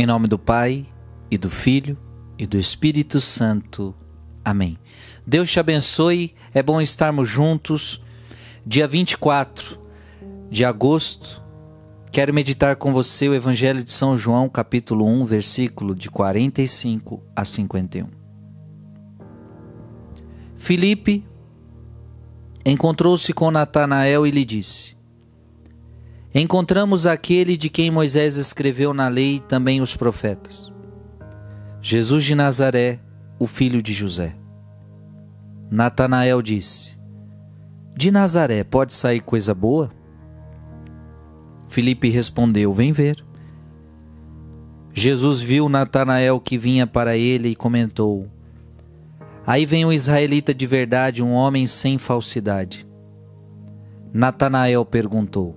Em 0.00 0.06
nome 0.06 0.26
do 0.26 0.38
Pai, 0.38 0.86
e 1.30 1.36
do 1.36 1.50
Filho, 1.50 1.94
e 2.38 2.46
do 2.46 2.58
Espírito 2.58 3.20
Santo. 3.20 3.94
Amém. 4.42 4.78
Deus 5.26 5.50
te 5.50 5.60
abençoe, 5.60 6.34
é 6.54 6.62
bom 6.62 6.80
estarmos 6.80 7.28
juntos. 7.28 8.02
Dia 8.64 8.88
24 8.88 9.78
de 10.50 10.64
agosto, 10.64 11.42
quero 12.10 12.32
meditar 12.32 12.76
com 12.76 12.94
você 12.94 13.28
o 13.28 13.34
Evangelho 13.34 13.84
de 13.84 13.92
São 13.92 14.16
João, 14.16 14.48
capítulo 14.48 15.04
1, 15.06 15.26
versículo 15.26 15.94
de 15.94 16.08
45 16.08 17.22
a 17.36 17.44
51. 17.44 18.08
Filipe 20.56 21.28
encontrou-se 22.64 23.34
com 23.34 23.50
Natanael 23.50 24.26
e 24.26 24.30
lhe 24.30 24.46
disse: 24.46 24.96
encontramos 26.34 27.06
aquele 27.06 27.56
de 27.56 27.68
quem 27.68 27.90
Moisés 27.90 28.36
escreveu 28.36 28.94
na 28.94 29.08
lei 29.08 29.36
e 29.36 29.40
também 29.40 29.80
os 29.80 29.96
profetas. 29.96 30.72
Jesus 31.82 32.24
de 32.24 32.34
Nazaré, 32.34 33.00
o 33.38 33.46
filho 33.46 33.82
de 33.82 33.92
José. 33.92 34.36
Natanael 35.70 36.42
disse: 36.42 36.98
De 37.96 38.10
Nazaré 38.10 38.62
pode 38.62 38.92
sair 38.92 39.20
coisa 39.20 39.54
boa? 39.54 39.90
Filipe 41.68 42.08
respondeu: 42.08 42.74
Vem 42.74 42.92
ver. 42.92 43.24
Jesus 44.92 45.40
viu 45.40 45.68
Natanael 45.68 46.40
que 46.40 46.58
vinha 46.58 46.86
para 46.86 47.16
ele 47.16 47.50
e 47.50 47.56
comentou: 47.56 48.28
Aí 49.46 49.64
vem 49.64 49.84
um 49.84 49.92
israelita 49.92 50.52
de 50.52 50.66
verdade, 50.66 51.22
um 51.22 51.32
homem 51.32 51.66
sem 51.66 51.96
falsidade. 51.96 52.86
Natanael 54.12 54.84
perguntou: 54.84 55.56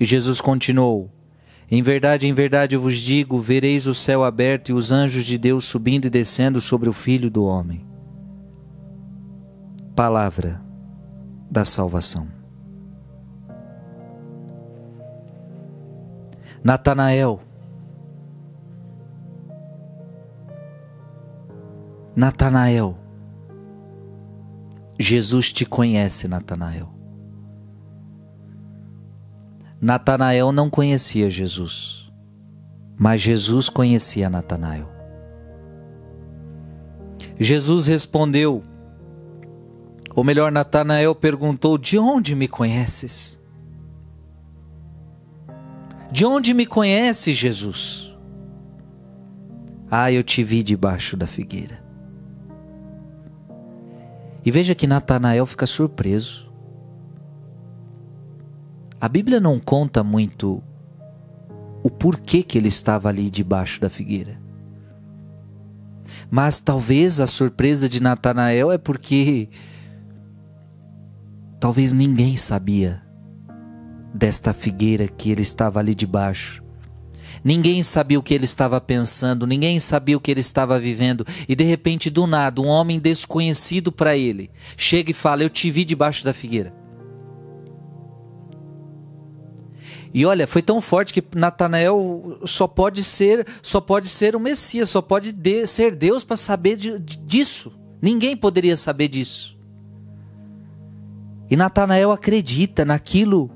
E 0.00 0.04
Jesus 0.04 0.40
continuou: 0.40 1.10
Em 1.70 1.82
verdade, 1.82 2.26
em 2.26 2.32
verdade 2.32 2.76
vos 2.76 2.98
digo: 2.98 3.40
vereis 3.40 3.86
o 3.86 3.94
céu 3.94 4.24
aberto 4.24 4.70
e 4.70 4.72
os 4.72 4.92
anjos 4.92 5.24
de 5.24 5.36
Deus 5.36 5.64
subindo 5.64 6.06
e 6.06 6.10
descendo 6.10 6.60
sobre 6.60 6.88
o 6.88 6.92
Filho 6.92 7.30
do 7.30 7.44
Homem. 7.44 7.86
Palavra 9.94 10.60
da 11.50 11.64
salvação. 11.64 12.28
Natanael. 16.62 17.40
Natanael. 22.14 22.98
Jesus 24.98 25.52
te 25.52 25.64
conhece, 25.64 26.26
Natanael. 26.26 26.97
Natanael 29.80 30.50
não 30.50 30.68
conhecia 30.68 31.30
Jesus, 31.30 32.10
mas 32.96 33.20
Jesus 33.20 33.68
conhecia 33.68 34.28
Natanael. 34.28 34.88
Jesus 37.38 37.86
respondeu, 37.86 38.64
ou 40.18 40.24
melhor, 40.24 40.50
Natanael 40.50 41.14
perguntou: 41.14 41.78
De 41.78 41.96
onde 41.96 42.34
me 42.34 42.48
conheces? 42.48 43.38
De 46.10 46.26
onde 46.26 46.52
me 46.52 46.66
conheces, 46.66 47.36
Jesus? 47.36 48.16
Ah, 49.88 50.10
eu 50.10 50.24
te 50.24 50.42
vi 50.42 50.64
debaixo 50.64 51.16
da 51.16 51.26
figueira. 51.28 51.80
E 54.44 54.50
veja 54.50 54.74
que 54.74 54.88
Natanael 54.88 55.46
fica 55.46 55.66
surpreso. 55.66 56.47
A 59.00 59.08
Bíblia 59.08 59.38
não 59.38 59.60
conta 59.60 60.02
muito 60.02 60.62
o 61.84 61.90
porquê 61.90 62.42
que 62.42 62.58
ele 62.58 62.68
estava 62.68 63.08
ali 63.08 63.30
debaixo 63.30 63.80
da 63.80 63.88
figueira. 63.88 64.40
Mas 66.30 66.60
talvez 66.60 67.20
a 67.20 67.26
surpresa 67.26 67.88
de 67.88 68.02
Natanael 68.02 68.72
é 68.72 68.78
porque 68.78 69.48
talvez 71.60 71.92
ninguém 71.92 72.36
sabia 72.36 73.02
desta 74.12 74.52
figueira 74.52 75.06
que 75.06 75.30
ele 75.30 75.42
estava 75.42 75.78
ali 75.78 75.94
debaixo. 75.94 76.62
Ninguém 77.44 77.84
sabia 77.84 78.18
o 78.18 78.22
que 78.22 78.34
ele 78.34 78.46
estava 78.46 78.80
pensando, 78.80 79.46
ninguém 79.46 79.78
sabia 79.78 80.16
o 80.16 80.20
que 80.20 80.30
ele 80.30 80.40
estava 80.40 80.76
vivendo, 80.76 81.24
e 81.48 81.54
de 81.54 81.62
repente, 81.62 82.10
do 82.10 82.26
nada, 82.26 82.60
um 82.60 82.66
homem 82.66 82.98
desconhecido 82.98 83.92
para 83.92 84.16
ele 84.16 84.50
chega 84.76 85.12
e 85.12 85.14
fala: 85.14 85.44
Eu 85.44 85.50
te 85.50 85.70
vi 85.70 85.84
debaixo 85.84 86.24
da 86.24 86.34
figueira. 86.34 86.74
E 90.12 90.24
olha, 90.24 90.46
foi 90.46 90.62
tão 90.62 90.80
forte 90.80 91.12
que 91.12 91.22
Natanael 91.36 92.38
só 92.44 92.66
pode 92.66 93.04
ser, 93.04 93.46
só 93.62 93.80
pode 93.80 94.08
ser 94.08 94.34
o 94.34 94.40
Messias, 94.40 94.90
só 94.90 95.02
pode 95.02 95.32
de, 95.32 95.66
ser 95.66 95.94
Deus 95.94 96.24
para 96.24 96.36
saber 96.36 96.76
de, 96.76 96.98
disso. 96.98 97.72
Ninguém 98.00 98.36
poderia 98.36 98.76
saber 98.76 99.08
disso. 99.08 99.56
E 101.50 101.56
Natanael 101.56 102.10
acredita 102.10 102.84
naquilo 102.84 103.50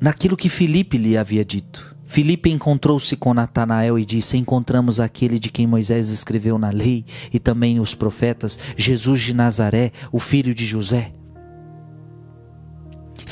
naquilo 0.00 0.36
que 0.36 0.50
Filipe 0.50 0.98
lhe 0.98 1.16
havia 1.16 1.44
dito. 1.44 1.94
Filipe 2.04 2.50
encontrou-se 2.50 3.16
com 3.16 3.32
Natanael 3.32 3.98
e 3.98 4.04
disse: 4.04 4.36
Encontramos 4.36 5.00
aquele 5.00 5.38
de 5.38 5.50
quem 5.50 5.66
Moisés 5.66 6.08
escreveu 6.08 6.58
na 6.58 6.70
lei 6.70 7.04
e 7.32 7.38
também 7.38 7.80
os 7.80 7.94
profetas, 7.94 8.58
Jesus 8.76 9.22
de 9.22 9.34
Nazaré, 9.34 9.92
o 10.12 10.18
filho 10.18 10.54
de 10.54 10.64
José. 10.64 11.12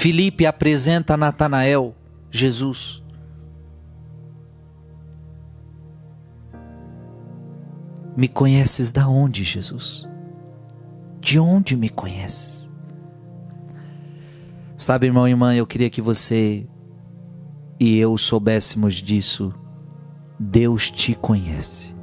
Filipe 0.02 0.44
apresenta 0.46 1.14
a 1.14 1.16
Natanael 1.16 1.94
Jesus. 2.28 3.04
Me 8.16 8.26
conheces 8.26 8.90
da 8.90 9.08
onde, 9.08 9.44
Jesus? 9.44 10.08
De 11.20 11.38
onde 11.38 11.76
me 11.76 11.88
conheces? 11.88 12.68
Sabe, 14.76 15.06
irmão 15.06 15.28
e 15.28 15.30
irmã, 15.30 15.54
eu 15.54 15.68
queria 15.68 15.88
que 15.88 16.02
você 16.02 16.66
e 17.78 17.96
eu 17.96 18.18
soubéssemos 18.18 18.96
disso. 18.96 19.54
Deus 20.36 20.90
te 20.90 21.14
conhece. 21.14 21.94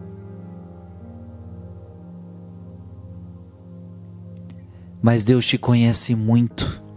Mas 5.02 5.26
Deus 5.26 5.46
te 5.46 5.58
conhece 5.58 6.16
muito. 6.16 6.88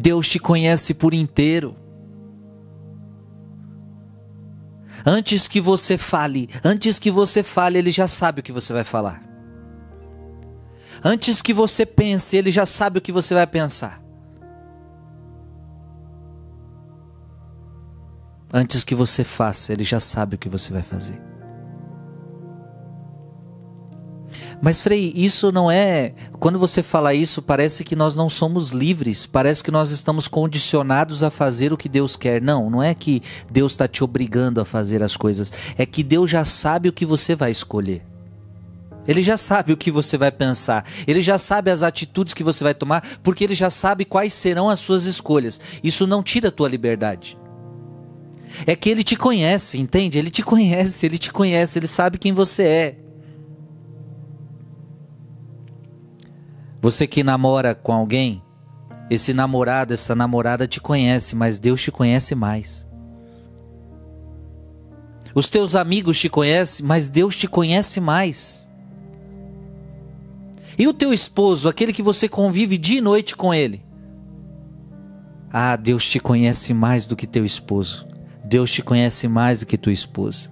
Deus 0.00 0.28
te 0.28 0.38
conhece 0.38 0.94
por 0.94 1.12
inteiro. 1.12 1.76
Antes 5.04 5.46
que 5.46 5.60
você 5.60 5.98
fale, 5.98 6.48
antes 6.64 6.98
que 6.98 7.10
você 7.10 7.42
fale, 7.42 7.78
ele 7.78 7.90
já 7.90 8.08
sabe 8.08 8.40
o 8.40 8.42
que 8.42 8.52
você 8.52 8.72
vai 8.72 8.84
falar. 8.84 9.22
Antes 11.04 11.40
que 11.40 11.54
você 11.54 11.84
pense, 11.86 12.36
ele 12.36 12.50
já 12.50 12.66
sabe 12.66 12.98
o 12.98 13.00
que 13.00 13.12
você 13.12 13.34
vai 13.34 13.46
pensar. 13.46 14.02
Antes 18.52 18.82
que 18.82 18.94
você 18.94 19.22
faça, 19.22 19.72
ele 19.72 19.84
já 19.84 20.00
sabe 20.00 20.34
o 20.34 20.38
que 20.38 20.48
você 20.48 20.72
vai 20.72 20.82
fazer. 20.82 21.29
Mas, 24.62 24.82
Frei, 24.82 25.12
isso 25.16 25.50
não 25.50 25.70
é. 25.70 26.12
Quando 26.38 26.58
você 26.58 26.82
fala 26.82 27.14
isso, 27.14 27.40
parece 27.40 27.82
que 27.82 27.96
nós 27.96 28.14
não 28.14 28.28
somos 28.28 28.70
livres, 28.70 29.24
parece 29.24 29.64
que 29.64 29.70
nós 29.70 29.90
estamos 29.90 30.28
condicionados 30.28 31.24
a 31.24 31.30
fazer 31.30 31.72
o 31.72 31.78
que 31.78 31.88
Deus 31.88 32.14
quer. 32.14 32.42
Não, 32.42 32.68
não 32.68 32.82
é 32.82 32.94
que 32.94 33.22
Deus 33.50 33.72
está 33.72 33.88
te 33.88 34.04
obrigando 34.04 34.60
a 34.60 34.64
fazer 34.64 35.02
as 35.02 35.16
coisas, 35.16 35.50
é 35.78 35.86
que 35.86 36.02
Deus 36.02 36.28
já 36.28 36.44
sabe 36.44 36.90
o 36.90 36.92
que 36.92 37.06
você 37.06 37.34
vai 37.34 37.50
escolher. 37.50 38.02
Ele 39.08 39.22
já 39.22 39.38
sabe 39.38 39.72
o 39.72 39.78
que 39.78 39.90
você 39.90 40.18
vai 40.18 40.30
pensar, 40.30 40.84
ele 41.06 41.22
já 41.22 41.38
sabe 41.38 41.70
as 41.70 41.82
atitudes 41.82 42.34
que 42.34 42.44
você 42.44 42.62
vai 42.62 42.74
tomar, 42.74 43.02
porque 43.22 43.42
ele 43.44 43.54
já 43.54 43.70
sabe 43.70 44.04
quais 44.04 44.34
serão 44.34 44.68
as 44.68 44.78
suas 44.78 45.06
escolhas. 45.06 45.58
Isso 45.82 46.06
não 46.06 46.22
tira 46.22 46.48
a 46.48 46.52
tua 46.52 46.68
liberdade. 46.68 47.38
É 48.66 48.76
que 48.76 48.90
ele 48.90 49.02
te 49.02 49.16
conhece, 49.16 49.78
entende? 49.78 50.18
Ele 50.18 50.28
te 50.28 50.42
conhece, 50.42 51.06
ele 51.06 51.16
te 51.16 51.32
conhece, 51.32 51.78
ele 51.78 51.86
sabe 51.86 52.18
quem 52.18 52.32
você 52.32 52.62
é. 52.64 53.09
Você 56.90 57.06
que 57.06 57.22
namora 57.22 57.72
com 57.72 57.92
alguém 57.92 58.42
Esse 59.08 59.32
namorado, 59.32 59.94
essa 59.94 60.12
namorada 60.12 60.66
te 60.66 60.80
conhece, 60.80 61.36
mas 61.36 61.60
Deus 61.60 61.80
te 61.80 61.92
conhece 61.92 62.34
mais. 62.34 62.84
Os 65.32 65.48
teus 65.48 65.76
amigos 65.76 66.18
te 66.18 66.28
conhecem, 66.28 66.84
mas 66.84 67.06
Deus 67.06 67.36
te 67.36 67.46
conhece 67.46 68.00
mais. 68.00 68.68
E 70.76 70.88
o 70.88 70.92
teu 70.92 71.12
esposo, 71.12 71.68
aquele 71.68 71.92
que 71.92 72.02
você 72.02 72.28
convive 72.28 72.76
dia 72.76 72.98
e 72.98 73.00
noite 73.00 73.36
com 73.36 73.54
ele? 73.54 73.84
Ah, 75.52 75.76
Deus 75.76 76.10
te 76.10 76.18
conhece 76.18 76.74
mais 76.74 77.06
do 77.06 77.14
que 77.14 77.26
teu 77.26 77.44
esposo. 77.44 78.08
Deus 78.44 78.72
te 78.72 78.82
conhece 78.82 79.28
mais 79.28 79.60
do 79.60 79.66
que 79.66 79.78
tua 79.78 79.92
esposa. 79.92 80.50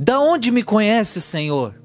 Da 0.00 0.18
onde 0.18 0.50
me 0.50 0.62
conhece, 0.62 1.20
Senhor? 1.20 1.77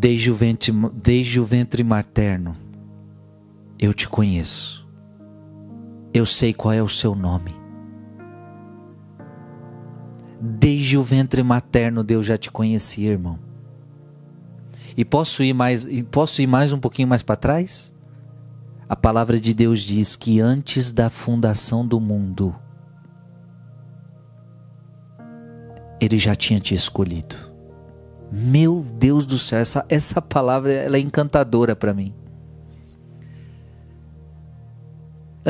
Desde 0.00 0.30
o 0.30 0.34
ventre, 0.36 0.72
desde 0.94 1.40
o 1.40 1.44
ventre 1.44 1.82
materno, 1.82 2.56
eu 3.76 3.92
te 3.92 4.08
conheço. 4.08 4.86
Eu 6.14 6.24
sei 6.24 6.54
qual 6.54 6.72
é 6.72 6.80
o 6.80 6.88
seu 6.88 7.16
nome. 7.16 7.52
Desde 10.40 10.96
o 10.96 11.02
ventre 11.02 11.42
materno, 11.42 12.04
Deus 12.04 12.24
já 12.24 12.38
te 12.38 12.48
conhecia, 12.48 13.10
irmão. 13.10 13.40
E 14.96 15.04
posso 15.04 15.42
ir 15.42 15.52
mais, 15.52 15.84
posso 16.12 16.40
ir 16.40 16.46
mais 16.46 16.72
um 16.72 16.78
pouquinho 16.78 17.08
mais 17.08 17.24
para 17.24 17.34
trás? 17.34 17.92
A 18.88 18.94
palavra 18.94 19.40
de 19.40 19.52
Deus 19.52 19.80
diz 19.80 20.14
que 20.14 20.38
antes 20.38 20.92
da 20.92 21.10
fundação 21.10 21.84
do 21.84 21.98
mundo, 21.98 22.54
ele 26.00 26.20
já 26.20 26.36
tinha 26.36 26.60
te 26.60 26.72
escolhido. 26.72 27.47
Meu 28.30 28.84
Deus 28.98 29.26
do 29.26 29.38
céu, 29.38 29.58
essa, 29.58 29.84
essa 29.88 30.20
palavra 30.20 30.72
ela 30.72 30.96
é 30.96 31.00
encantadora 31.00 31.74
para 31.74 31.94
mim. 31.94 32.14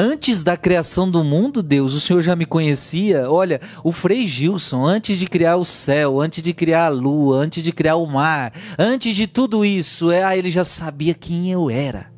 Antes 0.00 0.44
da 0.44 0.56
criação 0.56 1.10
do 1.10 1.24
mundo, 1.24 1.60
Deus, 1.60 1.92
o 1.92 2.00
Senhor 2.00 2.22
já 2.22 2.36
me 2.36 2.46
conhecia. 2.46 3.28
Olha, 3.28 3.60
o 3.82 3.90
Frei 3.90 4.28
Gilson, 4.28 4.86
antes 4.86 5.18
de 5.18 5.26
criar 5.26 5.56
o 5.56 5.64
céu, 5.64 6.20
antes 6.20 6.40
de 6.40 6.52
criar 6.54 6.86
a 6.86 6.88
lua, 6.88 7.38
antes 7.38 7.64
de 7.64 7.72
criar 7.72 7.96
o 7.96 8.06
mar, 8.06 8.52
antes 8.78 9.16
de 9.16 9.26
tudo 9.26 9.64
isso, 9.64 10.12
é, 10.12 10.22
ah, 10.22 10.36
ele 10.36 10.52
já 10.52 10.62
sabia 10.62 11.14
quem 11.14 11.50
eu 11.50 11.68
era. 11.68 12.12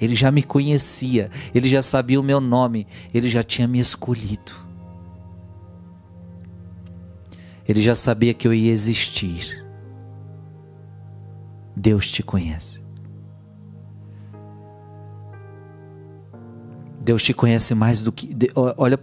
Ele 0.00 0.14
já 0.14 0.30
me 0.30 0.42
conhecia, 0.44 1.30
ele 1.52 1.68
já 1.68 1.82
sabia 1.82 2.20
o 2.20 2.24
meu 2.24 2.40
nome, 2.40 2.86
ele 3.12 3.28
já 3.28 3.42
tinha 3.42 3.66
me 3.66 3.80
escolhido. 3.80 4.52
Ele 7.66 7.80
já 7.80 7.94
sabia 7.94 8.34
que 8.34 8.46
eu 8.46 8.54
ia 8.54 8.72
existir. 8.72 9.64
Deus 11.76 12.10
te 12.10 12.22
conhece. 12.22 12.82
Deus 17.00 17.24
te 17.24 17.34
conhece 17.34 17.74
mais 17.74 18.02
do 18.02 18.12
que. 18.12 18.30
Olha, 18.54 18.98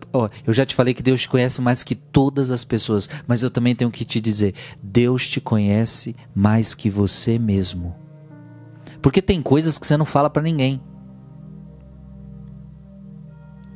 eu 0.48 0.54
já 0.54 0.66
te 0.66 0.74
falei 0.74 0.94
que 0.94 1.04
Deus 1.04 1.22
te 1.22 1.30
conhece 1.30 1.62
mais 1.62 1.84
que 1.84 1.96
todas 1.96 2.50
as 2.50 2.64
pessoas, 2.64 3.10
mas 3.28 3.44
eu 3.44 3.52
também 3.52 3.76
tenho 3.76 3.92
que 3.92 4.06
te 4.06 4.22
dizer: 4.22 4.54
Deus 4.82 5.28
te 5.28 5.42
conhece 5.42 6.16
mais 6.34 6.74
que 6.74 6.90
você 6.90 7.38
mesmo. 7.38 7.96
Porque 9.02 9.22
tem 9.22 9.42
coisas 9.42 9.78
que 9.78 9.86
você 9.86 9.98
não 9.98 10.06
fala 10.06 10.30
para 10.30 10.42
ninguém. 10.42 10.82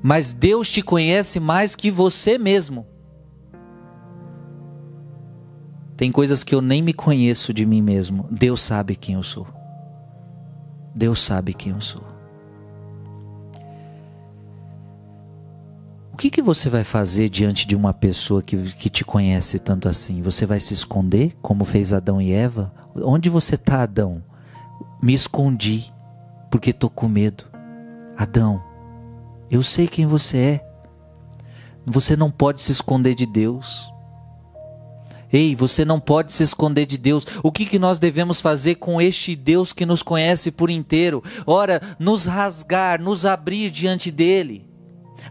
Mas 0.01 0.33
Deus 0.33 0.69
te 0.69 0.81
conhece 0.81 1.39
mais 1.39 1.75
que 1.75 1.91
você 1.91 2.37
mesmo. 2.37 2.85
Tem 5.95 6.11
coisas 6.11 6.43
que 6.43 6.55
eu 6.55 6.61
nem 6.61 6.81
me 6.81 6.93
conheço 6.93 7.53
de 7.53 7.65
mim 7.65 7.81
mesmo. 7.81 8.27
Deus 8.31 8.61
sabe 8.61 8.95
quem 8.95 9.15
eu 9.15 9.23
sou. 9.23 9.47
Deus 10.95 11.19
sabe 11.19 11.53
quem 11.53 11.71
eu 11.71 11.81
sou. 11.81 12.03
O 16.11 16.17
que, 16.17 16.29
que 16.29 16.41
você 16.41 16.69
vai 16.69 16.83
fazer 16.83 17.27
diante 17.27 17.67
de 17.67 17.75
uma 17.75 17.93
pessoa 17.93 18.41
que, 18.41 18.55
que 18.73 18.89
te 18.89 19.03
conhece 19.03 19.57
tanto 19.59 19.89
assim? 19.89 20.21
Você 20.21 20.45
vai 20.45 20.59
se 20.59 20.73
esconder, 20.73 21.35
como 21.41 21.65
fez 21.65 21.91
Adão 21.91 22.21
e 22.21 22.31
Eva? 22.31 22.71
Onde 22.95 23.29
você 23.29 23.55
está, 23.55 23.81
Adão? 23.81 24.23
Me 25.01 25.13
escondi, 25.13 25.91
porque 26.51 26.69
estou 26.69 26.89
com 26.89 27.07
medo. 27.07 27.45
Adão, 28.15 28.63
eu 29.49 29.61
sei 29.63 29.87
quem 29.87 30.05
você 30.05 30.37
é. 30.37 30.69
Você 31.85 32.15
não 32.15 32.31
pode 32.31 32.61
se 32.61 32.71
esconder 32.71 33.15
de 33.15 33.25
Deus. 33.25 33.92
Ei, 35.33 35.55
você 35.55 35.83
não 35.83 35.99
pode 35.99 36.31
se 36.31 36.43
esconder 36.43 36.85
de 36.85 36.95
Deus. 36.95 37.25
O 37.41 37.51
que, 37.51 37.65
que 37.65 37.79
nós 37.79 37.97
devemos 37.97 38.39
fazer 38.39 38.75
com 38.75 39.01
este 39.01 39.35
Deus 39.35 39.73
que 39.73 39.83
nos 39.83 40.03
conhece 40.03 40.51
por 40.51 40.69
inteiro? 40.69 41.23
Ora, 41.47 41.81
nos 41.97 42.25
rasgar, 42.25 43.01
nos 43.01 43.25
abrir 43.25 43.71
diante 43.71 44.11
dele. 44.11 44.69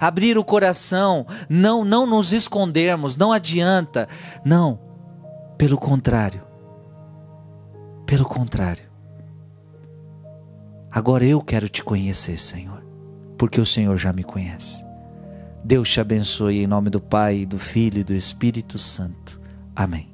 Abrir 0.00 0.37
o 0.37 0.44
coração, 0.44 1.25
não, 1.49 1.84
não 1.84 2.04
nos 2.04 2.32
escondermos, 2.32 3.16
não 3.16 3.31
adianta. 3.31 4.08
Não, 4.44 4.81
pelo 5.56 5.78
contrário. 5.78 6.43
Pelo 8.04 8.25
contrário. 8.25 8.90
Agora 10.90 11.25
eu 11.25 11.40
quero 11.40 11.69
te 11.69 11.84
conhecer, 11.84 12.40
Senhor, 12.40 12.82
porque 13.38 13.60
o 13.60 13.66
Senhor 13.66 13.96
já 13.96 14.12
me 14.12 14.25
conhece. 14.25 14.84
Deus 15.64 15.88
te 15.88 16.00
abençoe 16.00 16.64
em 16.64 16.66
nome 16.66 16.90
do 16.90 17.00
Pai, 17.00 17.46
do 17.46 17.58
Filho 17.58 18.00
e 18.00 18.04
do 18.04 18.14
Espírito 18.14 18.78
Santo. 18.78 19.42
Amém. 19.75 20.12